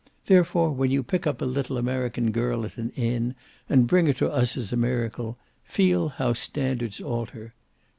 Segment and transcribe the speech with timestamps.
[0.25, 3.35] Therefore when you pick up a little American girl at an inn
[3.69, 7.53] and bring her to us as a miracle, feel how standards alter.